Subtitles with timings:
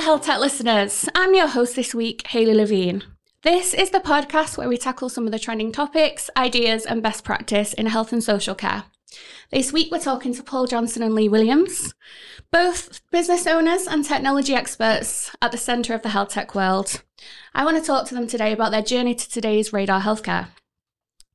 [0.00, 1.10] the Health Tech listeners.
[1.14, 3.02] I'm your host this week, Hayley Levene.
[3.42, 7.22] This is the podcast where we tackle some of the trending topics, ideas, and best
[7.22, 8.84] practice in health and social care.
[9.52, 11.92] This week, we're talking to Paul Johnson and Lee Williams,
[12.50, 17.02] both business owners and technology experts at the centre of the health tech world.
[17.54, 20.48] I want to talk to them today about their journey to today's Radar Healthcare.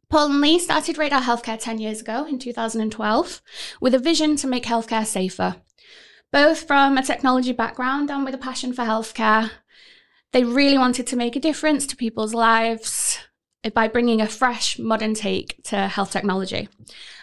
[0.10, 3.44] Paul and Lee started Radar Healthcare 10 years ago in 2012
[3.80, 5.58] with a vision to make healthcare safer.
[6.36, 9.52] Both from a technology background and with a passion for healthcare,
[10.34, 13.20] they really wanted to make a difference to people's lives
[13.74, 16.68] by bringing a fresh, modern take to health technology.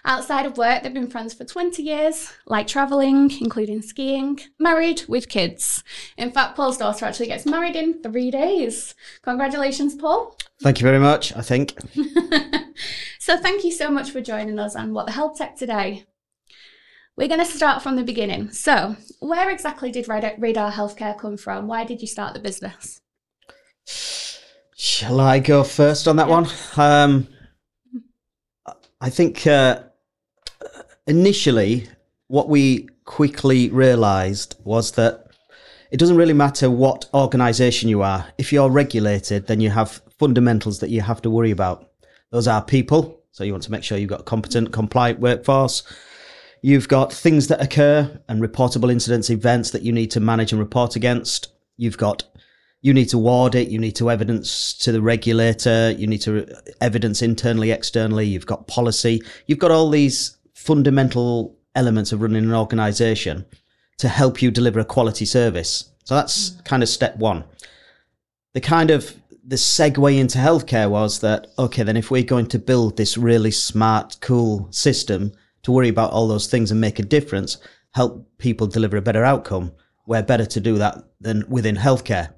[0.07, 5.29] Outside of work, they've been friends for 20 years, like traveling, including skiing, married with
[5.29, 5.85] kids.
[6.17, 8.95] In fact, Paul's daughter actually gets married in three days.
[9.21, 10.39] Congratulations, Paul.
[10.63, 11.77] Thank you very much, I think.
[13.19, 16.07] so, thank you so much for joining us on What the Health Tech today.
[17.23, 18.51] We're going to start from the beginning.
[18.51, 21.69] So, where exactly did Radar Healthcare come from?
[21.69, 23.01] Why did you start the business?
[24.77, 26.41] Shall I go first on that yeah.
[26.41, 26.49] one?
[26.77, 27.29] Um,
[29.01, 29.83] I think uh,
[31.07, 31.89] initially,
[32.27, 35.29] what we quickly realised was that
[35.93, 38.27] it doesn't really matter what organisation you are.
[38.37, 41.89] If you're regulated, then you have fundamentals that you have to worry about.
[42.33, 43.21] Those are people.
[43.31, 45.85] So you want to make sure you've got a competent, compliant workforce.
[46.63, 50.61] You've got things that occur and reportable incidents, events that you need to manage and
[50.61, 51.49] report against.
[51.77, 52.25] You've got
[52.83, 53.69] you need to audit.
[53.69, 55.93] You need to evidence to the regulator.
[55.97, 58.27] You need to evidence internally, externally.
[58.27, 59.23] You've got policy.
[59.47, 63.47] You've got all these fundamental elements of running an organization
[63.99, 65.91] to help you deliver a quality service.
[66.05, 66.65] So that's mm.
[66.65, 67.45] kind of step one.
[68.55, 69.15] The kind of
[69.45, 73.51] the segue into healthcare was that, okay, then if we're going to build this really
[73.51, 75.33] smart, cool system
[75.63, 77.59] to worry about all those things and make a difference,
[77.93, 79.73] help people deliver a better outcome,
[80.07, 82.35] we're better to do that than within healthcare.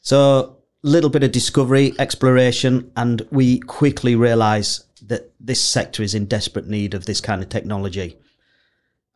[0.00, 6.14] So a little bit of discovery, exploration, and we quickly realize that this sector is
[6.14, 8.18] in desperate need of this kind of technology.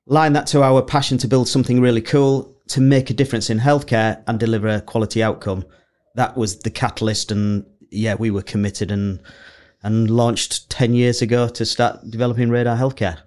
[0.06, 3.59] Line that to our passion to build something really cool to make a difference in
[3.59, 5.65] healthcare and deliver a quality outcome.
[6.15, 9.21] That was the catalyst, and yeah, we were committed and
[9.82, 13.19] and launched ten years ago to start developing Radar Healthcare.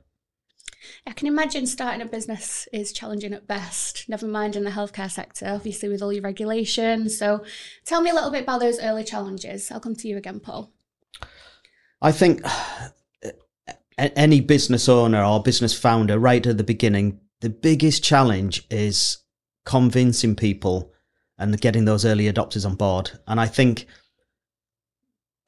[1.09, 5.09] I can imagine starting a business is challenging at best, never mind in the healthcare
[5.09, 7.17] sector, obviously with all your regulations.
[7.17, 7.43] So
[7.83, 9.71] tell me a little bit about those early challenges.
[9.71, 10.71] I'll come to you again, Paul.
[11.99, 12.43] I think
[13.97, 19.17] any business owner or business founder, right at the beginning, the biggest challenge is
[19.65, 20.93] convincing people
[21.39, 23.11] and getting those early adopters on board.
[23.25, 23.87] And I think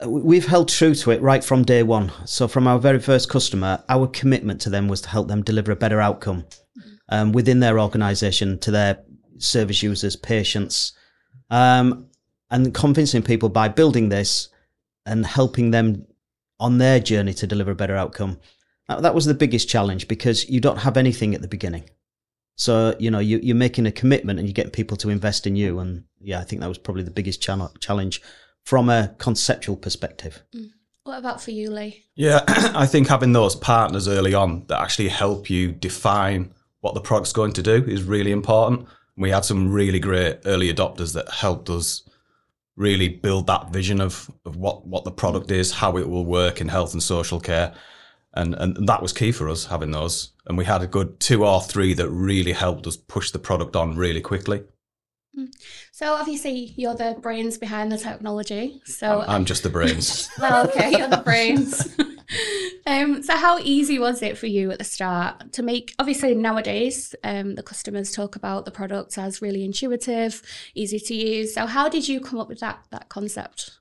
[0.06, 2.12] we've held true to it right from day one.
[2.26, 5.72] So from our very first customer, our commitment to them was to help them deliver
[5.72, 6.46] a better outcome
[7.10, 9.04] um, within their organisation to their
[9.38, 10.94] service users, patients,
[11.50, 12.08] um,
[12.50, 14.50] and convincing people by building this
[15.06, 16.06] and helping them
[16.60, 18.40] on their journey to deliver a better outcome.
[18.88, 21.90] That was the biggest challenge because you don't have anything at the beginning.
[22.58, 25.56] So you know you, you're making a commitment and you get people to invest in
[25.56, 28.22] you, and yeah, I think that was probably the biggest challenge
[28.66, 30.44] from a conceptual perspective.
[30.56, 30.72] Mm.
[31.04, 32.06] What about for you, Lee?
[32.16, 37.02] Yeah, I think having those partners early on that actually help you define what the
[37.02, 38.88] product's going to do is really important.
[39.18, 42.08] We had some really great early adopters that helped us
[42.76, 46.62] really build that vision of, of what, what the product is, how it will work
[46.62, 47.74] in health and social care.
[48.34, 50.32] And, and that was key for us having those.
[50.48, 53.76] And we had a good two or three that really helped us push the product
[53.76, 54.64] on really quickly.
[55.38, 55.52] Mm.
[55.92, 58.82] So obviously you're the brains behind the technology.
[58.86, 60.30] So I'm, just the brains.
[60.40, 61.98] well, okay, you're the brains.
[62.88, 65.96] um, so how easy was it for you at the start to make?
[66.00, 70.42] Obviously nowadays um, the customers talk about the product as really intuitive,
[70.76, 71.54] easy to use.
[71.54, 73.80] So how did you come up with that that concept?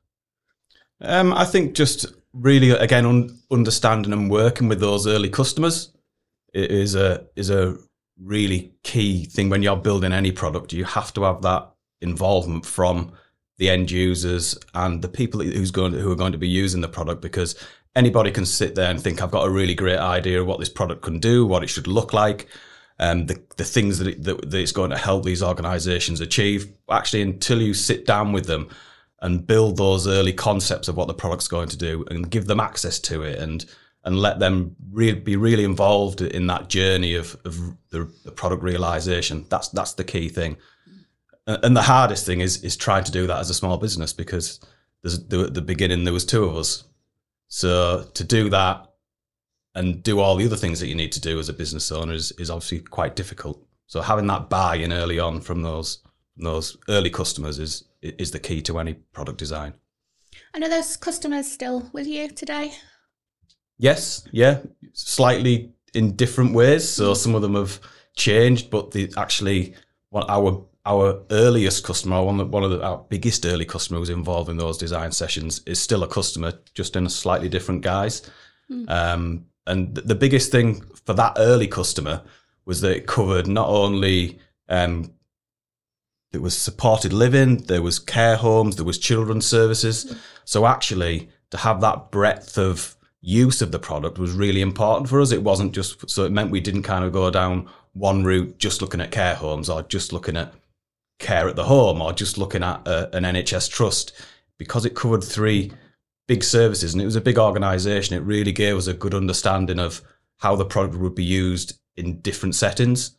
[1.00, 5.92] Um, I think just really again un- understanding and working with those early customers
[6.52, 7.76] is a is a
[8.22, 10.72] really key thing when you're building any product.
[10.72, 11.70] You have to have that
[12.00, 13.12] involvement from
[13.58, 16.80] the end users and the people who's going to, who are going to be using
[16.80, 17.54] the product because
[17.94, 20.68] anybody can sit there and think I've got a really great idea of what this
[20.68, 22.48] product can do, what it should look like,
[22.98, 26.72] um, the the things that, it, that, that it's going to help these organisations achieve.
[26.90, 28.68] Actually, until you sit down with them
[29.20, 32.60] and build those early concepts of what the product's going to do and give them
[32.60, 33.66] access to it and
[34.04, 37.56] and let them re- be really involved in that journey of, of
[37.90, 39.44] the, the, product realization.
[39.50, 40.56] That's that's the key thing.
[41.46, 44.60] And the hardest thing is is trying to do that as a small business because
[45.02, 46.84] there's the, at the beginning there was two of us.
[47.48, 48.86] So to do that
[49.74, 52.12] and do all the other things that you need to do as a business owner
[52.12, 53.64] is, is obviously quite difficult.
[53.86, 56.02] So having that buy-in early on from those
[56.36, 59.74] those early customers is is the key to any product design.
[60.54, 62.72] And are those customers still with you today?
[63.80, 64.60] Yes, yeah,
[64.92, 66.86] slightly in different ways.
[66.86, 67.80] So some of them have
[68.14, 69.74] changed, but the actually
[70.10, 74.50] what our our earliest customer, one of, one of the, our biggest early customers involved
[74.50, 78.30] in those design sessions, is still a customer, just in a slightly different guise.
[78.70, 78.90] Mm.
[78.90, 82.22] Um, and the biggest thing for that early customer
[82.66, 84.38] was that it covered not only
[84.68, 85.12] um,
[86.32, 90.14] it was supported living, there was care homes, there was children's services.
[90.44, 95.20] So actually, to have that breadth of use of the product was really important for
[95.20, 95.32] us.
[95.32, 98.80] It wasn't just so it meant we didn't kind of go down one route, just
[98.80, 100.54] looking at care homes or just looking at
[101.18, 104.12] care at the home or just looking at a, an NHS trust
[104.58, 105.72] because it covered three
[106.26, 108.16] big services and it was a big organization.
[108.16, 110.02] It really gave us a good understanding of
[110.38, 113.12] how the product would be used in different settings.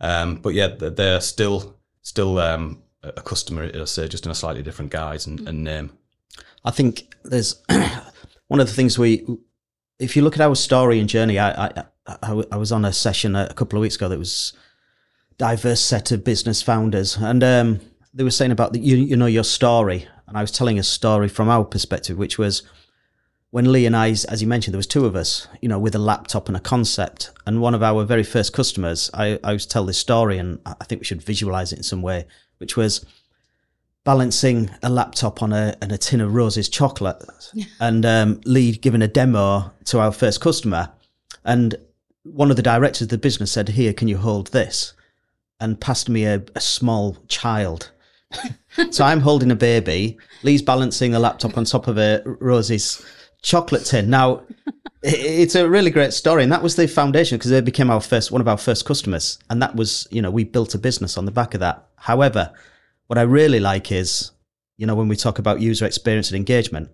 [0.00, 4.62] Um, but yeah, they're still still um, a customer, I say, just in a slightly
[4.62, 5.90] different guise and, and name.
[6.64, 7.62] I think there's
[8.50, 9.24] one of the things we,
[10.00, 12.92] if you look at our story and journey, I, I, I, I was on a
[12.92, 14.54] session a couple of weeks ago that was
[15.38, 17.80] diverse set of business founders, and um,
[18.12, 20.82] they were saying about the, you, you know your story, and I was telling a
[20.82, 22.64] story from our perspective, which was
[23.50, 25.94] when Lee and I, as you mentioned, there was two of us, you know, with
[25.94, 29.64] a laptop and a concept, and one of our very first customers, I, I was
[29.64, 32.26] tell this story, and I think we should visualize it in some way,
[32.58, 33.06] which was
[34.04, 37.22] balancing a laptop on a, and a tin of Roses chocolate,
[37.80, 40.90] and um, Lee giving a demo to our first customer,
[41.44, 41.74] and
[42.22, 44.94] one of the directors of the business said, "Here, can you hold this?"
[45.60, 47.90] and passed me a, a small child.
[48.90, 50.16] so I'm holding a baby.
[50.42, 53.04] Lee's balancing a laptop on top of a Rosie's
[53.42, 54.08] chocolate tin.
[54.08, 54.42] Now,
[55.02, 58.30] it's a really great story, and that was the foundation because they became our first
[58.30, 61.24] one of our first customers, and that was you know we built a business on
[61.24, 61.86] the back of that.
[61.96, 62.52] However,
[63.10, 64.30] what I really like is
[64.76, 66.90] you know when we talk about user experience and engagement,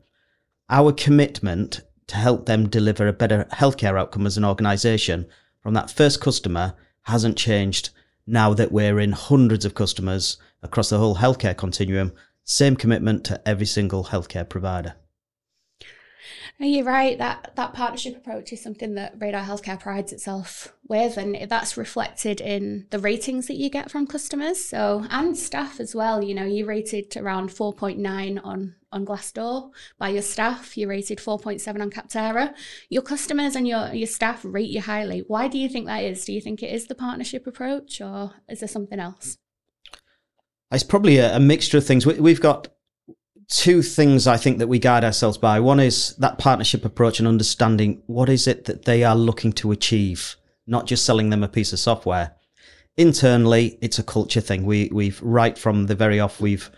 [0.70, 5.26] our commitment to help them deliver a better healthcare outcome as an organization
[5.60, 6.72] from that first customer
[7.02, 7.90] hasn't changed
[8.26, 12.14] now that we're in hundreds of customers across the whole healthcare continuum.
[12.44, 14.94] Same commitment to every single healthcare provider.
[16.58, 17.18] You're right.
[17.18, 22.40] That that partnership approach is something that Radar Healthcare prides itself with, and that's reflected
[22.40, 24.64] in the ratings that you get from customers.
[24.64, 26.22] So and staff as well.
[26.22, 30.76] You know, you rated around four point nine on on Glassdoor by your staff.
[30.76, 32.54] You rated four point seven on Capterra.
[32.88, 35.24] Your customers and your your staff rate you highly.
[35.26, 36.24] Why do you think that is?
[36.24, 39.38] Do you think it is the partnership approach, or is there something else?
[40.72, 42.06] It's probably a, a mixture of things.
[42.06, 42.68] We, we've got
[43.48, 45.60] two things I think that we guide ourselves by.
[45.60, 49.72] One is that partnership approach and understanding what is it that they are looking to
[49.72, 52.32] achieve, not just selling them a piece of software.
[52.96, 54.64] Internally, it's a culture thing.
[54.64, 56.70] We we've right from the very off we've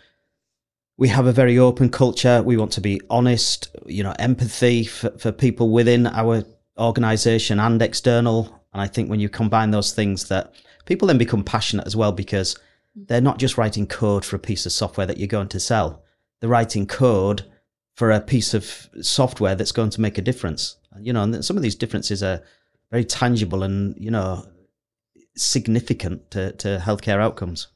[0.96, 2.42] we have a very open culture.
[2.42, 6.42] We want to be honest, you know, empathy for, for people within our
[6.76, 8.60] organization and external.
[8.72, 10.54] And I think when you combine those things that
[10.86, 12.58] people then become passionate as well because
[12.96, 16.02] they're not just writing code for a piece of software that you're going to sell
[16.40, 17.44] the writing code
[17.94, 20.76] for a piece of software that's going to make a difference.
[21.00, 22.42] You know, and some of these differences are
[22.90, 24.46] very tangible and you know
[25.36, 27.68] significant to, to healthcare outcomes.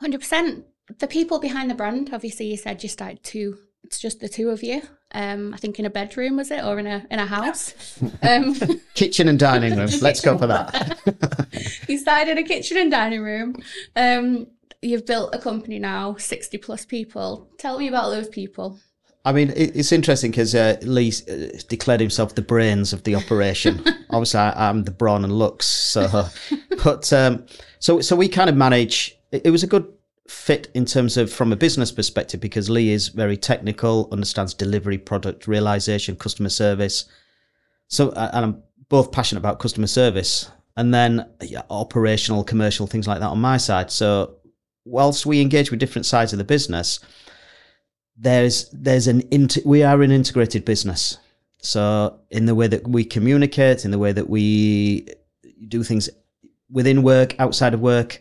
[0.00, 0.64] Hundred percent.
[0.98, 3.58] The people behind the brand, obviously, you said you started two.
[3.82, 4.82] It's just the two of you.
[5.12, 7.74] Um, I think in a bedroom was it, or in a in a house?
[8.22, 8.54] Um,
[8.94, 9.90] kitchen and dining room.
[10.00, 10.98] Let's go for that.
[11.88, 13.56] you started in a kitchen and dining room.
[13.94, 14.48] Um,
[14.86, 17.48] you've built a company now, 60 plus people.
[17.58, 18.78] Tell me about those people.
[19.26, 23.82] I mean, it's interesting because uh, Lee uh, declared himself the brains of the operation.
[24.10, 25.66] Obviously, I, am the brawn and looks.
[25.66, 26.28] So,
[26.84, 27.44] but um,
[27.80, 29.18] so so we kind of manage.
[29.32, 29.92] It, was a good
[30.28, 34.96] fit in terms of from a business perspective because Lee is very technical, understands delivery,
[34.96, 37.06] product realization, customer service.
[37.88, 43.18] So, and I'm both passionate about customer service, and then yeah, operational, commercial things like
[43.18, 43.90] that on my side.
[43.90, 44.36] So
[44.86, 47.00] whilst we engage with different sides of the business,
[48.16, 51.18] there's there's an inter- we are an integrated business.
[51.58, 55.08] So in the way that we communicate, in the way that we
[55.68, 56.08] do things
[56.70, 58.20] within work, outside of work,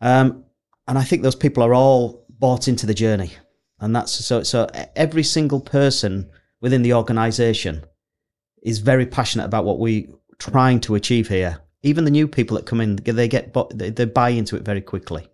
[0.00, 0.44] um,
[0.88, 3.32] and I think those people are all bought into the journey,
[3.78, 7.84] and that's so so every single person within the organisation
[8.62, 11.58] is very passionate about what we are trying to achieve here.
[11.82, 15.28] Even the new people that come in, they get they buy into it very quickly.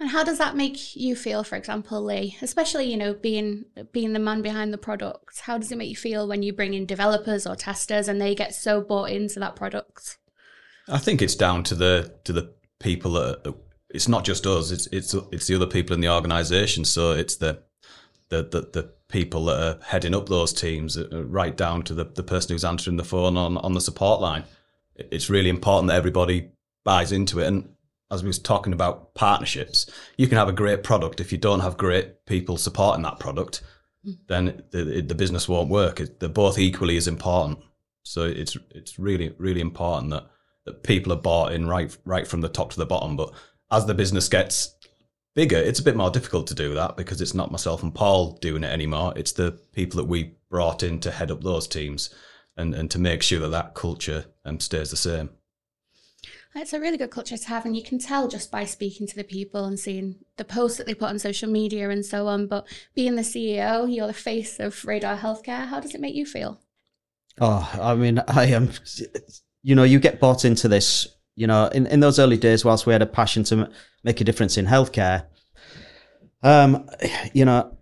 [0.00, 2.36] And how does that make you feel, for example, Lee?
[2.40, 5.40] Especially, you know, being being the man behind the product.
[5.40, 8.34] How does it make you feel when you bring in developers or testers and they
[8.34, 10.18] get so bought into that product?
[10.88, 13.54] I think it's down to the to the people that
[13.90, 16.84] it's not just us; it's it's it's the other people in the organisation.
[16.84, 17.62] So it's the
[18.28, 22.04] the, the the people that are heading up those teams, uh, right down to the
[22.04, 24.44] the person who's answering the phone on on the support line.
[24.94, 26.50] It's really important that everybody
[26.84, 27.46] buys into it.
[27.46, 27.68] And
[28.10, 29.86] as we was talking about partnerships,
[30.16, 33.62] you can have a great product if you don't have great people supporting that product,
[34.28, 36.00] then the the business won't work.
[36.18, 37.58] They're both equally as important.
[38.02, 40.26] So it's it's really really important that
[40.64, 43.16] that people are bought in right right from the top to the bottom.
[43.16, 43.32] But
[43.70, 44.74] as the business gets
[45.34, 48.32] bigger, it's a bit more difficult to do that because it's not myself and Paul
[48.40, 49.12] doing it anymore.
[49.16, 52.10] It's the people that we brought in to head up those teams
[52.56, 55.30] and, and to make sure that that culture um, stays the same.
[56.60, 59.14] It's a really good culture to have, and you can tell just by speaking to
[59.14, 62.48] the people and seeing the posts that they put on social media and so on.
[62.48, 65.66] But being the CEO, you're the face of Radar Healthcare.
[65.66, 66.60] How does it make you feel?
[67.40, 68.70] Oh, I mean, I am.
[69.62, 71.06] You know, you get bought into this.
[71.36, 73.70] You know, in, in those early days, whilst we had a passion to
[74.02, 75.26] make a difference in healthcare,
[76.42, 76.88] um,
[77.32, 77.76] you know,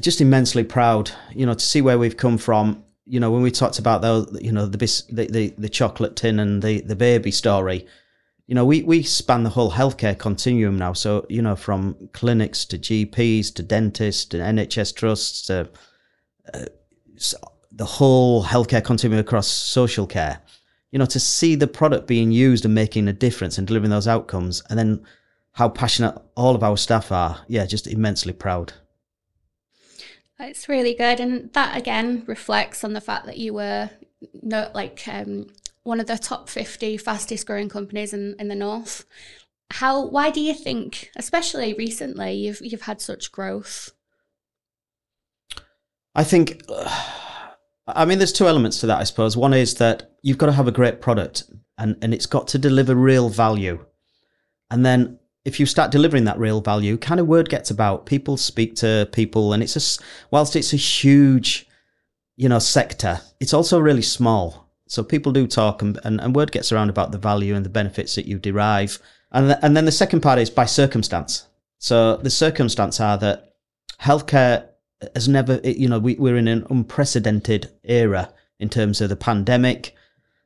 [0.00, 1.12] just immensely proud.
[1.32, 2.84] You know, to see where we've come from.
[3.04, 6.16] You know, when we talked about the, you know, the bis- the, the, the chocolate
[6.16, 7.86] tin and the the baby story.
[8.48, 10.92] You know, we, we span the whole healthcare continuum now.
[10.92, 15.70] So, you know, from clinics to GPs to dentists to NHS trusts to
[16.52, 16.66] uh,
[17.70, 20.40] the whole healthcare continuum across social care.
[20.90, 24.08] You know, to see the product being used and making a difference and delivering those
[24.08, 25.06] outcomes, and then
[25.52, 27.40] how passionate all of our staff are.
[27.48, 28.74] Yeah, just immensely proud.
[30.42, 33.90] It's really good, and that again reflects on the fact that you were
[34.42, 35.46] like um,
[35.84, 39.06] one of the top fifty fastest growing companies in, in the north.
[39.70, 40.04] How?
[40.04, 43.90] Why do you think, especially recently, you've you've had such growth?
[46.14, 46.62] I think.
[46.68, 47.08] Uh,
[47.86, 49.36] I mean, there's two elements to that, I suppose.
[49.36, 51.44] One is that you've got to have a great product
[51.76, 53.84] and, and it's got to deliver real value.
[54.70, 58.06] And then if you start delivering that real value, kind of word gets about.
[58.06, 61.66] People speak to people, and it's a, whilst it's a huge,
[62.36, 64.70] you know, sector, it's also really small.
[64.86, 67.70] So people do talk and, and, and word gets around about the value and the
[67.70, 68.98] benefits that you derive.
[69.30, 71.46] And, the, and then the second part is by circumstance.
[71.78, 73.54] So the circumstance are that
[74.00, 74.68] healthcare
[75.14, 79.96] has never, you know, we, we're in an unprecedented era in terms of the pandemic,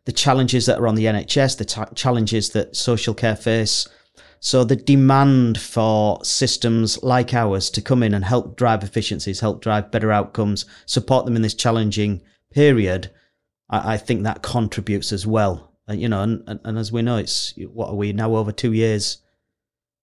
[0.04, 3.88] the challenges that are on the NHS, the t- challenges that social care face.
[4.40, 9.60] So the demand for systems like ours to come in and help drive efficiencies, help
[9.60, 13.10] drive better outcomes, support them in this challenging period,
[13.68, 15.72] I, I think that contributes as well.
[15.88, 18.52] Uh, you know, and, and, and as we know, it's what are we now over
[18.52, 19.18] two years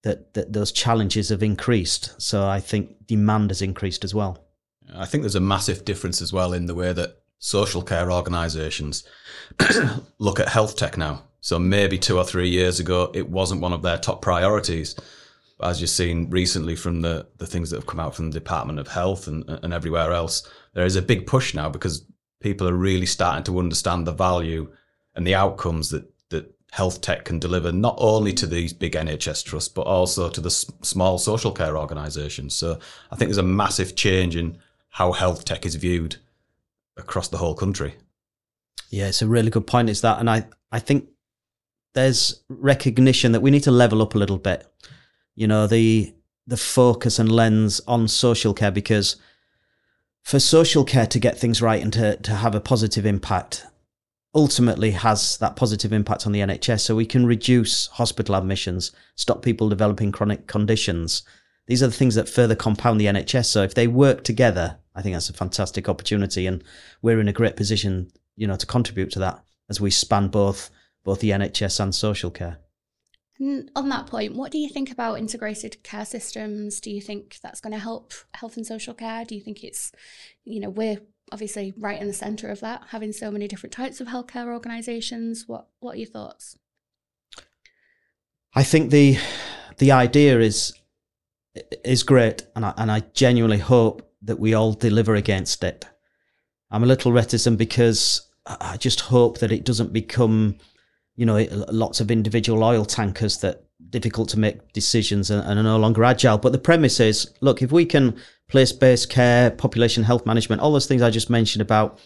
[0.03, 2.13] that, that those challenges have increased.
[2.21, 4.45] So I think demand has increased as well.
[4.93, 9.03] I think there's a massive difference as well in the way that social care organisations
[10.19, 11.23] look at health tech now.
[11.43, 14.95] So maybe two or three years ago, it wasn't one of their top priorities.
[15.62, 18.79] As you've seen recently from the, the things that have come out from the Department
[18.79, 22.05] of Health and, and everywhere else, there is a big push now because
[22.39, 24.71] people are really starting to understand the value
[25.15, 29.43] and the outcomes that, that health tech can deliver not only to these big NHS
[29.43, 32.55] trusts, but also to the s- small social care organisations.
[32.55, 32.79] So
[33.12, 34.59] I think there's a massive change in
[34.91, 36.15] how health tech is viewed
[36.95, 37.95] across the whole country.
[38.89, 39.89] Yeah, it's a really good point.
[39.89, 41.09] Is that, and I, I think
[41.93, 44.67] there's recognition that we need to level up a little bit.
[45.35, 46.13] You know, the
[46.45, 49.15] the focus and lens on social care because
[50.23, 53.65] for social care to get things right and to, to have a positive impact
[54.35, 56.81] ultimately has that positive impact on the NHS.
[56.81, 61.23] So we can reduce hospital admissions, stop people developing chronic conditions.
[61.67, 63.45] These are the things that further compound the NHS.
[63.45, 66.63] So if they work together, I think that's a fantastic opportunity, and
[67.01, 70.69] we're in a great position, you know, to contribute to that as we span both
[71.03, 72.60] both the NHS and social care.
[73.39, 76.79] And on that point, what do you think about integrated care systems?
[76.79, 79.25] Do you think that's going to help health and social care?
[79.25, 79.91] Do you think it's,
[80.45, 81.00] you know, we're
[81.31, 85.45] obviously right in the centre of that, having so many different types of healthcare organisations.
[85.48, 86.57] What What are your thoughts?
[88.55, 89.17] I think the
[89.77, 90.74] the idea is
[91.83, 95.86] is great, and I, and I genuinely hope that we all deliver against it.
[96.72, 100.57] I'm a little reticent because I just hope that it doesn't become,
[101.15, 105.63] you know, lots of individual oil tankers that difficult to make decisions and, and are
[105.63, 106.38] no longer agile.
[106.38, 108.17] But the premise is, look, if we can
[108.50, 112.00] place-based care, population health management, all those things I just mentioned about,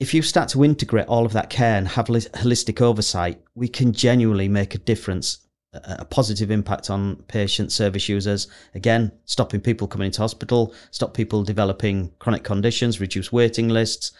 [0.00, 3.92] if you start to integrate all of that care and have holistic oversight, we can
[3.92, 8.48] genuinely make a difference a positive impact on patient service users.
[8.74, 14.12] Again, stopping people coming into hospital, stop people developing chronic conditions, reduce waiting lists,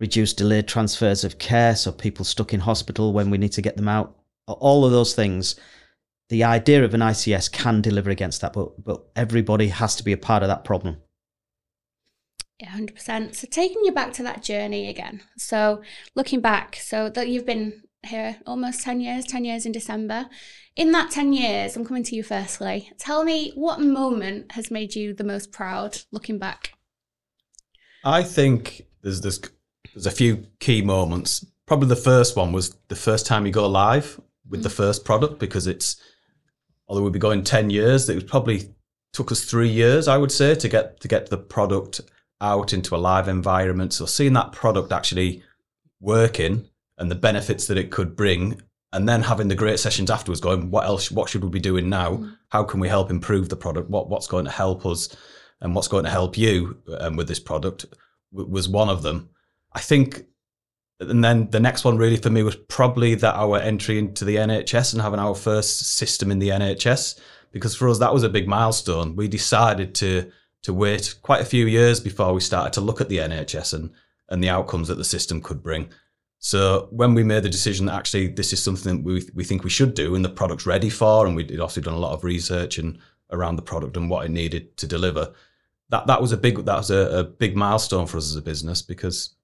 [0.00, 3.76] reduce delayed transfers of care, so people stuck in hospital when we need to get
[3.76, 4.16] them out.
[4.46, 5.56] All of those things.
[6.28, 10.12] the idea of an ICS can deliver against that, but but everybody has to be
[10.12, 10.96] a part of that problem.
[12.60, 13.36] Yeah, hundred percent.
[13.36, 15.22] So taking you back to that journey again.
[15.36, 15.82] So
[16.14, 20.28] looking back, so that you've been here almost ten years, ten years in December.
[20.74, 22.90] In that ten years, I'm coming to you firstly.
[22.98, 26.72] Tell me what moment has made you the most proud looking back.
[28.04, 29.40] I think there's there's
[29.96, 31.44] there's a few key moments.
[31.66, 35.40] Probably the first one was the first time you go live with the first product
[35.40, 35.96] because it's
[36.86, 38.72] although we'd be going 10 years it probably
[39.12, 42.00] took us three years i would say to get to get the product
[42.40, 43.92] out into a live environment.
[43.92, 45.42] So seeing that product actually
[46.00, 48.60] working and the benefits that it could bring
[48.92, 51.88] and then having the great sessions afterwards going what else what should we be doing
[51.88, 52.28] now?
[52.50, 53.90] How can we help improve the product?
[53.90, 55.14] What what's going to help us
[55.60, 57.86] and what's going to help you um, with this product
[58.32, 59.30] w- was one of them
[59.76, 60.24] i think
[61.00, 64.36] and then the next one really for me was probably that our entry into the
[64.36, 67.20] NHS and having our first system in the NHS
[67.52, 69.16] because for us that was a big milestone.
[69.16, 70.30] We decided to
[70.62, 73.90] to wait quite a few years before we started to look at the NHS and
[74.28, 75.90] and the outcomes that the system could bring.
[76.38, 79.70] So when we made the decision that actually this is something we we think we
[79.70, 82.78] should do and the product's ready for, and we'd also done a lot of research
[82.78, 82.98] and
[83.30, 85.34] around the product and what it needed to deliver,
[85.90, 88.42] that that was a big that was a, a big milestone for us as a
[88.42, 89.35] business because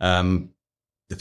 [0.00, 0.50] um,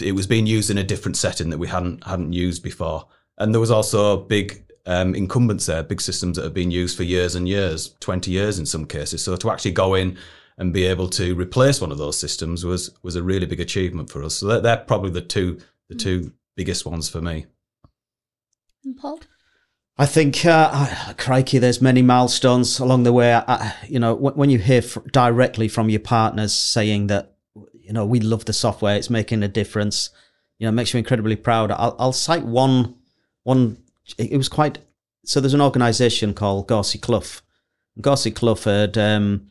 [0.02, 3.08] it was being used in a different setting that we hadn't hadn't used before,
[3.38, 7.04] and there was also big um, incumbents there, big systems that have been used for
[7.04, 9.24] years and years, twenty years in some cases.
[9.24, 10.18] So to actually go in
[10.58, 14.10] and be able to replace one of those systems was was a really big achievement
[14.10, 14.36] for us.
[14.36, 17.46] So they're, they're probably the two the two biggest ones for me.
[18.84, 19.20] And Paul?
[20.00, 23.34] I think, uh, crikey, there's many milestones along the way.
[23.34, 27.37] I, you know, when, when you hear f- directly from your partners saying that,
[27.88, 30.10] you know, we love the software, it's making a difference,
[30.60, 31.72] you know, it makes you incredibly proud.
[31.72, 32.96] I'll, I'll cite one,
[33.44, 33.78] one,
[34.18, 34.80] it, was quite,
[35.24, 37.42] so there's an organization called Gorsey Clough.
[38.02, 39.50] Gorsey Clough had, um,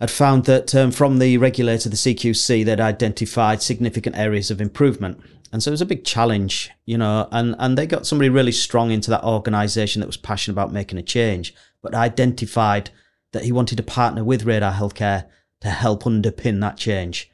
[0.00, 5.20] had found that um, from the regulator, the CQC, they'd identified significant areas of improvement.
[5.52, 8.50] And so it was a big challenge, you know, and, and they got somebody really
[8.50, 12.90] strong into that organization that was passionate about making a change, but identified
[13.30, 15.26] that he wanted to partner with Radar Healthcare
[15.60, 17.30] to help underpin that change.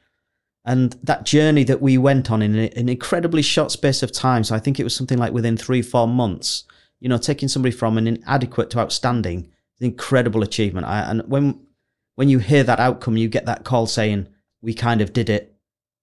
[0.64, 4.54] And that journey that we went on in an incredibly short space of time, so
[4.54, 6.64] I think it was something like within three, four months,
[7.00, 10.86] you know, taking somebody from an inadequate to outstanding, an incredible achievement.
[10.86, 11.66] I, and when
[12.16, 14.28] when you hear that outcome, you get that call saying,
[14.60, 15.56] we kind of did it,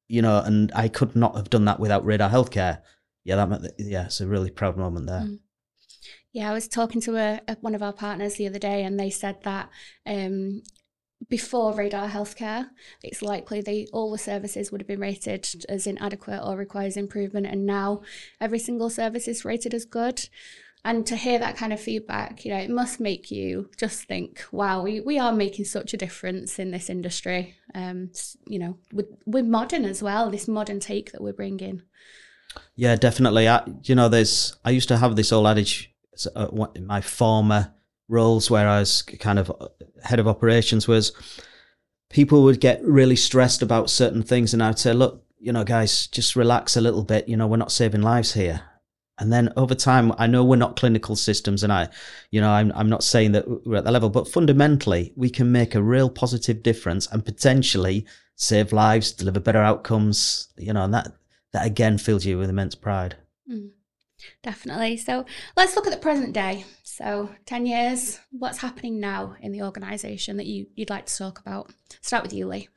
[0.07, 2.81] you know, and I could not have done that without Radar Healthcare.
[3.23, 5.21] Yeah, that yeah, it's a really proud moment there.
[5.21, 5.39] Mm.
[6.33, 8.99] Yeah, I was talking to a, a, one of our partners the other day, and
[8.99, 9.69] they said that
[10.05, 10.63] um,
[11.29, 12.69] before Radar Healthcare,
[13.03, 17.47] it's likely they all the services would have been rated as inadequate or requires improvement,
[17.47, 18.01] and now
[18.39, 20.29] every single service is rated as good.
[20.85, 24.45] And to hear that kind of feedback, you know, it must make you just think,
[24.53, 27.55] wow, we, we are making such a difference in this industry.
[27.75, 28.11] Um,
[28.45, 31.81] you know, with, with modern as well, this modern take that we're bringing.
[32.75, 33.49] Yeah, definitely.
[33.49, 35.93] I, you know, there's, I used to have this old adage
[36.35, 37.73] uh, in my former
[38.07, 39.67] roles where I was kind of uh,
[40.03, 41.11] head of operations was
[42.09, 44.53] people would get really stressed about certain things.
[44.53, 47.27] And I'd say, look, you know, guys, just relax a little bit.
[47.27, 48.61] You know, we're not saving lives here.
[49.19, 51.89] And then over time, I know we're not clinical systems, and I,
[52.29, 55.51] you know, I'm I'm not saying that we're at that level, but fundamentally, we can
[55.51, 60.49] make a real positive difference and potentially save lives, deliver better outcomes.
[60.55, 61.13] You know, and that
[61.53, 63.15] that again fills you with immense pride.
[63.51, 63.71] Mm,
[64.43, 64.97] definitely.
[64.97, 66.65] So let's look at the present day.
[66.97, 71.39] So ten years, what's happening now in the organisation that you you'd like to talk
[71.39, 71.71] about?
[72.01, 72.69] Start with you, Lee.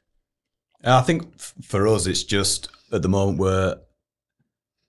[0.84, 3.80] I think for us, it's just at the moment we're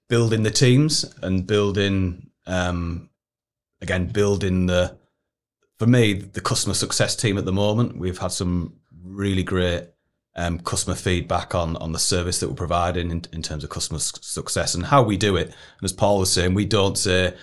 [0.09, 3.09] building the teams and building um,
[3.79, 4.97] again building the
[5.79, 9.85] for me the customer success team at the moment we've had some really great
[10.35, 13.99] um, customer feedback on on the service that we're providing in, in terms of customer
[13.99, 17.33] success and how we do it and as paul was saying we don't say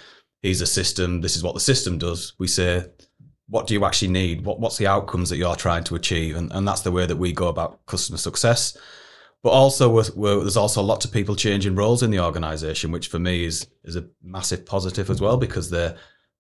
[0.43, 1.21] here's a system.
[1.21, 2.35] This is what the system does.
[2.39, 2.87] We say
[3.49, 4.45] what do you actually need?
[4.45, 6.37] What, what's the outcomes that you're trying to achieve?
[6.37, 8.77] And, and that's the way that we go about customer success.
[9.43, 13.45] But also, there's also lots of people changing roles in the organisation, which for me
[13.45, 15.97] is is a massive positive as well because they're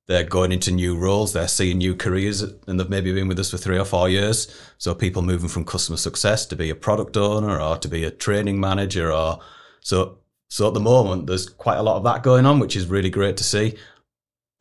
[0.08, 3.50] they're going into new roles, they're seeing new careers, and they've maybe been with us
[3.50, 4.52] for three or four years.
[4.78, 8.10] So people moving from customer success to be a product owner or to be a
[8.10, 9.38] training manager, or
[9.80, 10.18] so.
[10.48, 13.10] So at the moment, there's quite a lot of that going on, which is really
[13.10, 13.76] great to see.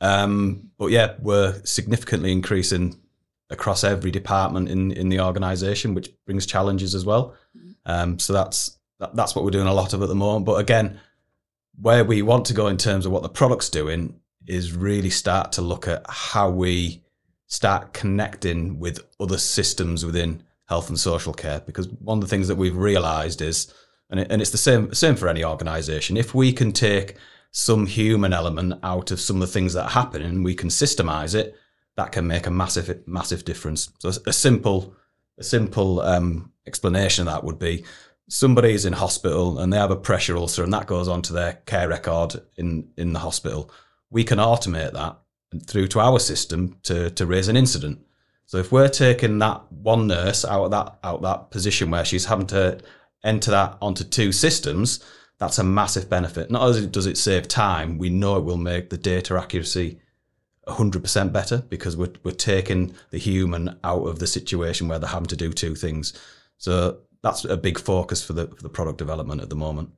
[0.01, 2.99] Um, but yeah, we're significantly increasing
[3.49, 7.35] across every department in in the organisation, which brings challenges as well.
[7.85, 10.45] Um, so that's that, that's what we're doing a lot of at the moment.
[10.45, 10.99] But again,
[11.79, 15.51] where we want to go in terms of what the product's doing is really start
[15.53, 17.03] to look at how we
[17.47, 21.61] start connecting with other systems within health and social care.
[21.61, 23.73] Because one of the things that we've realised is,
[24.09, 27.15] and, it, and it's the same same for any organisation, if we can take
[27.51, 31.33] some human element out of some of the things that happen and we can systemize
[31.33, 31.55] it,
[31.95, 33.91] that can make a massive massive difference.
[33.99, 34.95] So a simple
[35.37, 37.83] a simple um, explanation of that would be
[38.29, 41.53] somebody is in hospital and they have a pressure ulcer and that goes onto their
[41.65, 43.71] care record in in the hospital.
[44.09, 45.17] We can automate that
[45.65, 47.99] through to our system to to raise an incident.
[48.45, 52.05] So if we're taking that one nurse out of that out of that position where
[52.05, 52.79] she's having to
[53.27, 55.03] enter that onto two systems,
[55.37, 56.49] that's a massive benefit.
[56.49, 59.99] Not only does it save time, we know it will make the data accuracy
[60.67, 65.27] 100% better because we're, we're taking the human out of the situation where they're having
[65.27, 66.13] to do two things.
[66.57, 69.91] So that's a big focus for the, for the product development at the moment.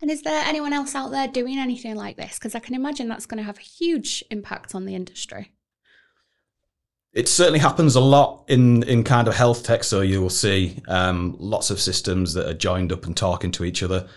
[0.00, 2.38] And is there anyone else out there doing anything like this?
[2.38, 5.52] Because I can imagine that's going to have a huge impact on the industry.
[7.12, 9.84] It certainly happens a lot in, in kind of health tech.
[9.84, 13.64] So you will see um, lots of systems that are joined up and talking to
[13.64, 14.08] each other.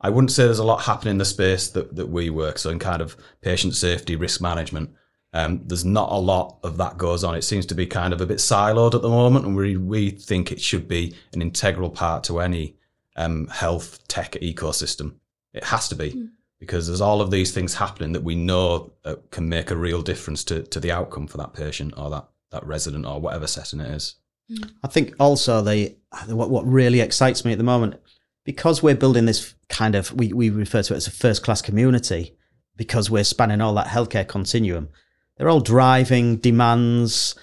[0.00, 2.58] I wouldn't say there's a lot happening in the space that, that we work.
[2.58, 4.90] So in kind of patient safety, risk management,
[5.34, 7.34] um, there's not a lot of that goes on.
[7.34, 10.10] It seems to be kind of a bit siloed at the moment, and we we
[10.10, 12.76] think it should be an integral part to any
[13.16, 15.16] um, health tech ecosystem.
[15.52, 16.30] It has to be mm.
[16.60, 20.02] because there's all of these things happening that we know uh, can make a real
[20.02, 23.80] difference to to the outcome for that patient or that that resident or whatever setting
[23.80, 24.16] it is.
[24.50, 24.72] Mm.
[24.82, 25.96] I think also the
[26.28, 28.00] what what really excites me at the moment
[28.44, 31.62] because we're building this kind of we we refer to it as a first class
[31.62, 32.36] community
[32.76, 34.88] because we're spanning all that healthcare continuum
[35.36, 37.34] they're all driving demands,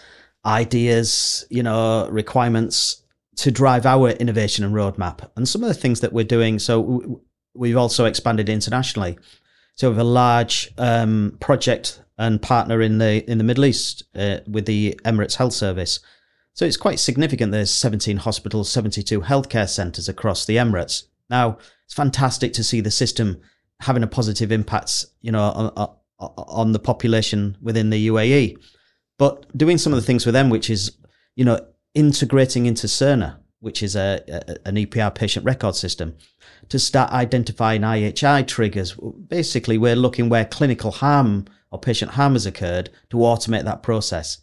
[0.46, 3.04] ideas, you know, requirements
[3.38, 5.30] to drive our innovation and roadmap.
[5.36, 7.22] And some of the things that we're doing, so
[7.54, 9.18] we've also expanded internationally.
[9.76, 14.04] So we have a large um, project and partner in the in the Middle East
[14.16, 16.00] uh, with the Emirates Health Service.
[16.54, 17.52] So it's quite significant.
[17.52, 21.04] There's 17 hospitals, 72 healthcare centres across the Emirates.
[21.30, 23.42] Now it's fantastic to see the system
[23.80, 28.58] having a positive impact, you know, on, on the population within the UAE.
[29.18, 30.92] But doing some of the things with them, which is,
[31.36, 31.60] you know,
[31.94, 36.16] integrating into Cerner, which is a, a, an EPR patient record system,
[36.70, 38.94] to start identifying IHI triggers.
[38.96, 44.40] Basically, we're looking where clinical harm or patient harm has occurred to automate that process.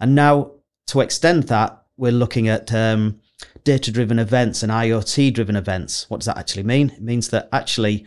[0.00, 0.52] And now
[0.88, 3.20] to extend that, we're looking at um,
[3.64, 6.08] data driven events and IoT driven events.
[6.08, 6.90] What does that actually mean?
[6.90, 8.06] It means that actually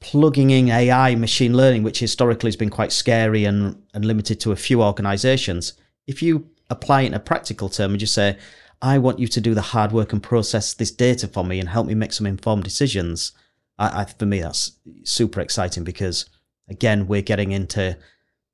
[0.00, 4.52] plugging in AI, machine learning, which historically has been quite scary and, and limited to
[4.52, 5.74] a few organizations,
[6.06, 8.36] if you apply it in a practical term and just say,
[8.82, 11.68] I want you to do the hard work and process this data for me and
[11.68, 13.32] help me make some informed decisions,
[13.78, 14.72] I, I, for me, that's
[15.04, 16.26] super exciting because,
[16.68, 17.96] again, we're getting into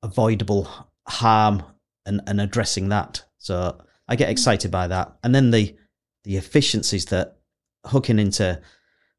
[0.01, 0.67] avoidable
[1.07, 1.63] harm
[2.05, 3.23] and, and addressing that.
[3.37, 4.31] So I get hmm.
[4.31, 5.13] excited by that.
[5.23, 5.75] And then the,
[6.23, 7.37] the efficiencies that
[7.85, 8.61] hooking into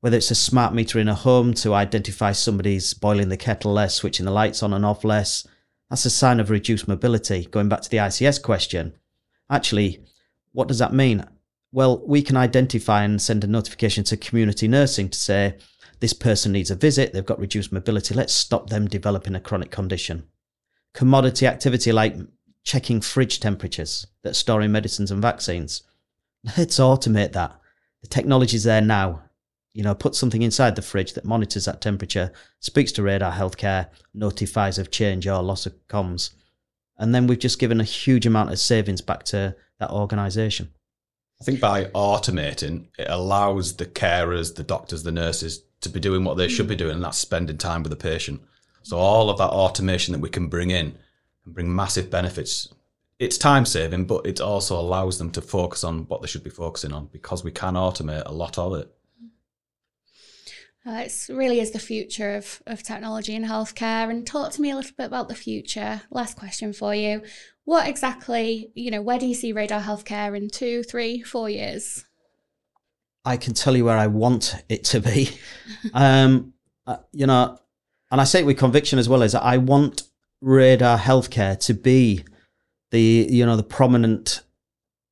[0.01, 3.95] whether it's a smart meter in a home to identify somebody's boiling the kettle less,
[3.95, 5.47] switching the lights on and off less,
[5.89, 7.47] that's a sign of reduced mobility.
[7.47, 8.93] Going back to the ICS question,
[9.49, 10.05] actually,
[10.55, 11.27] what does that mean?
[11.71, 15.59] Well, we can identify and send a notification to community nursing to say,
[16.01, 19.71] this person needs a visit, they've got reduced mobility, let's stop them developing a chronic
[19.71, 20.25] condition.
[20.95, 22.17] Commodity activity like
[22.63, 25.83] checking fridge temperatures that storing medicines and vaccines.
[26.57, 27.59] Let's automate that.
[28.01, 29.25] The technology's there now
[29.75, 33.89] you know, put something inside the fridge that monitors that temperature, speaks to Radar Healthcare,
[34.15, 36.31] notifies of change or loss of comms.
[36.97, 40.73] And then we've just given a huge amount of savings back to that organisation.
[41.41, 46.25] I think by automating, it allows the carers, the doctors, the nurses to be doing
[46.25, 48.41] what they should be doing, and that's spending time with the patient.
[48.83, 50.97] So all of that automation that we can bring in
[51.45, 52.73] and bring massive benefits.
[53.19, 56.51] It's time saving, but it also allows them to focus on what they should be
[56.51, 58.91] focusing on because we can automate a lot of it.
[60.87, 64.11] Uh, it really is the future of, of technology in healthcare.
[64.11, 66.03] And talk to me a little bit about the future.
[66.11, 67.23] Last question for you.
[67.65, 72.05] What exactly, you know, where do you see Radar Healthcare in two, three, four years?
[73.25, 75.31] I can tell you where I want it to be.
[75.95, 76.53] um,
[76.87, 77.59] uh, you know,
[78.11, 80.03] and I say it with conviction as well, is I want
[80.43, 82.25] Radar Healthcare to be
[82.91, 84.43] the, you know, the prominent,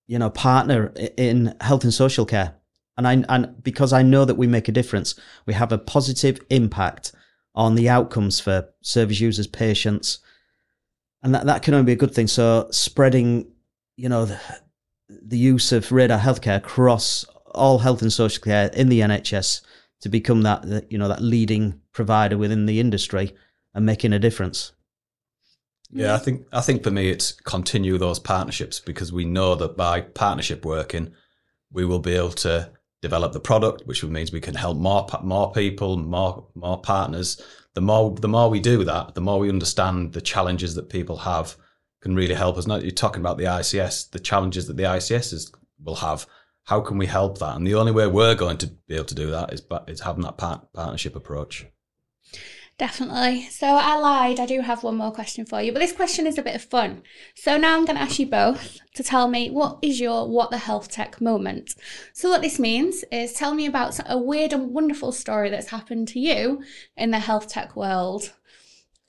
[0.07, 2.55] you know, partner in health and social care
[2.97, 5.15] and I and because I know that we make a difference,
[5.47, 7.13] we have a positive impact
[7.55, 10.19] on the outcomes for service users, patients,
[11.23, 12.27] and that that can only be a good thing.
[12.27, 13.47] So spreading,
[13.97, 14.41] you know, the,
[15.09, 19.63] the use of radar healthcare across all health and social care in the NHS
[20.01, 23.35] to become that, you know that leading provider within the industry.
[23.75, 24.73] and making a difference.
[25.91, 29.77] Yeah, I think I think for me it's continue those partnerships because we know that
[29.77, 31.13] by partnership working,
[31.71, 32.71] we will be able to
[33.03, 37.43] develop the product, which means we can help more more people, more more partners.
[37.75, 41.19] The more the more we do that, the more we understand the challenges that people
[41.19, 41.57] have
[42.03, 42.67] can really help us.
[42.67, 45.51] Now you're talking about the ICS, the challenges that the ICS
[45.83, 46.27] will have.
[46.65, 47.57] How can we help that?
[47.57, 50.23] And the only way we're going to be able to do that is is having
[50.23, 51.67] that part, partnership approach.
[52.83, 53.43] Definitely.
[53.43, 54.41] So I lied.
[54.41, 56.65] I do have one more question for you, but this question is a bit of
[56.65, 57.05] fun.
[57.37, 60.51] So now I'm going to ask you both to tell me what is your what
[60.51, 61.77] the health tech moment.
[62.13, 66.09] So what this means is tell me about a weird and wonderful story that's happened
[66.09, 66.65] to you
[66.97, 68.33] in the health tech world.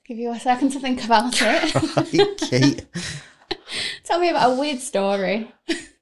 [0.06, 2.38] Give you a second to think about it.
[2.48, 2.86] Kate.
[4.04, 5.52] tell me about a weird story.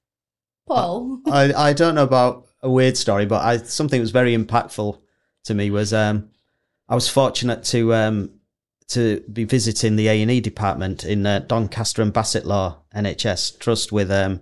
[0.68, 1.22] Paul.
[1.24, 5.00] I, I don't know about a weird story, but I something that was very impactful
[5.44, 6.28] to me was um
[6.88, 8.30] I was fortunate to um,
[8.88, 13.92] to be visiting the A and E department in uh, Doncaster and Bassetlaw NHS Trust
[13.92, 14.40] with um,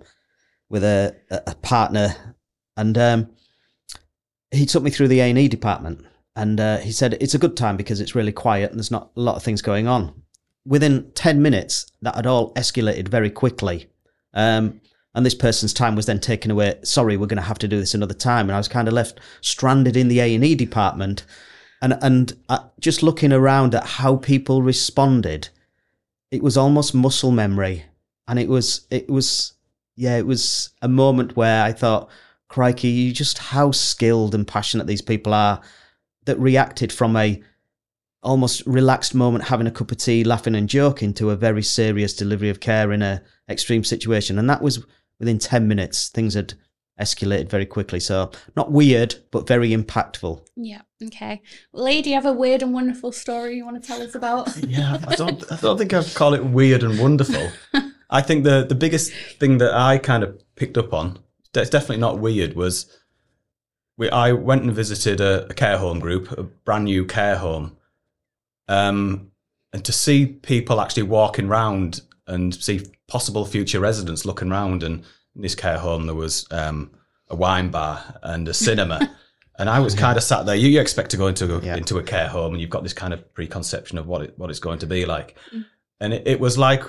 [0.69, 2.35] with a, a partner,
[2.75, 3.29] and um,
[4.51, 7.39] he took me through the A and E department, and uh, he said it's a
[7.39, 10.21] good time because it's really quiet and there's not a lot of things going on.
[10.65, 13.89] Within ten minutes, that had all escalated very quickly.
[14.33, 14.81] Um,
[15.13, 16.79] and this person's time was then taken away.
[16.83, 18.47] Sorry, we're going to have to do this another time.
[18.47, 21.25] And I was kind of left stranded in the A and E department
[21.81, 25.49] and and uh, just looking around at how people responded,
[26.29, 27.85] it was almost muscle memory,
[28.27, 29.53] and it was it was
[29.95, 32.09] yeah, it was a moment where I thought,
[32.47, 35.61] crikey, you just how skilled and passionate these people are
[36.25, 37.41] that reacted from a
[38.23, 42.13] almost relaxed moment having a cup of tea laughing and joking to a very serious
[42.13, 44.37] delivery of care in a extreme situation.
[44.37, 44.85] And that was
[45.19, 46.53] within 10 minutes things had
[46.99, 47.99] escalated very quickly.
[47.99, 50.45] So not weird, but very impactful.
[50.55, 50.81] Yeah.
[51.03, 51.41] Okay.
[51.73, 54.55] Lee, do you have a weird and wonderful story you want to tell us about?
[54.67, 55.51] yeah, I don't.
[55.51, 57.49] I don't think I'd call it weird and wonderful.
[58.09, 61.19] I think the the biggest thing that I kind of picked up on,
[61.53, 62.99] it's definitely not weird, was
[63.97, 64.09] we.
[64.09, 67.77] I went and visited a, a care home group, a brand new care home,
[68.67, 69.31] um,
[69.73, 75.03] and to see people actually walking around and see possible future residents looking around and
[75.35, 76.91] in this care home there was um,
[77.29, 79.15] a wine bar and a cinema.
[79.59, 80.55] and I was kind of sat there.
[80.55, 81.77] You, you expect to go into a, yeah.
[81.77, 84.49] into a care home, and you've got this kind of preconception of what it what
[84.49, 85.37] it's going to be like.
[85.53, 85.65] Mm.
[85.99, 86.83] And it, it, was like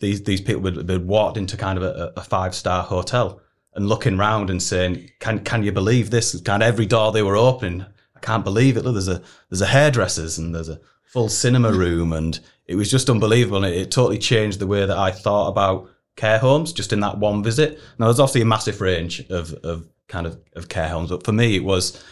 [0.00, 3.40] these these people had, had walked into kind of a, a five star hotel
[3.74, 7.22] and looking around and saying, "Can can you believe this?" Kind of every door they
[7.22, 8.84] were opening, I can't believe it.
[8.84, 12.90] Look, there's a there's a hairdressers and there's a full cinema room, and it was
[12.90, 13.58] just unbelievable.
[13.58, 17.00] And it, it totally changed the way that I thought about care homes just in
[17.00, 17.78] that one visit.
[17.98, 21.32] Now there's obviously a massive range of, of kind of, of care homes, but for
[21.32, 22.02] me it was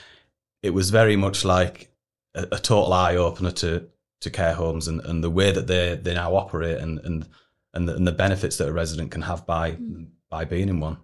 [0.62, 1.90] it was very much like
[2.34, 3.88] a, a total eye opener to
[4.20, 7.26] to care homes and, and the way that they they now operate and and
[7.74, 10.06] and the, and the benefits that a resident can have by mm.
[10.30, 10.98] by being in one.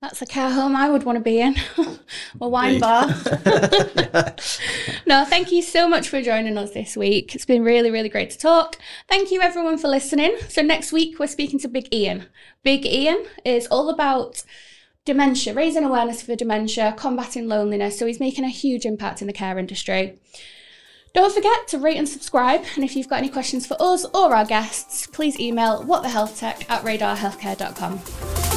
[0.00, 1.56] That's a care home I would want to be in.
[2.40, 3.06] a wine bar.
[5.06, 7.34] no, thank you so much for joining us this week.
[7.34, 8.76] It's been really, really great to talk.
[9.08, 10.36] Thank you everyone for listening.
[10.48, 12.26] So next week we're speaking to Big Ian.
[12.62, 14.42] Big Ian is all about
[15.04, 17.98] dementia, raising awareness for dementia, combating loneliness.
[17.98, 20.18] So he's making a huge impact in the care industry.
[21.14, 22.62] Don't forget to rate and subscribe.
[22.74, 26.82] And if you've got any questions for us or our guests, please email whatthehealthtech at
[26.82, 28.55] radarhealthcare.com.